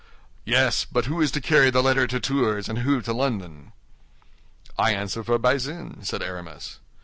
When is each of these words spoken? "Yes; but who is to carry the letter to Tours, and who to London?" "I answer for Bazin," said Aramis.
"Yes; 0.45 0.83
but 0.83 1.05
who 1.05 1.21
is 1.21 1.29
to 1.29 1.39
carry 1.39 1.69
the 1.69 1.83
letter 1.83 2.07
to 2.07 2.19
Tours, 2.19 2.67
and 2.67 2.79
who 2.79 3.03
to 3.03 3.13
London?" 3.13 3.71
"I 4.75 4.95
answer 4.95 5.23
for 5.23 5.37
Bazin," 5.37 5.99
said 6.03 6.23
Aramis. 6.23 6.79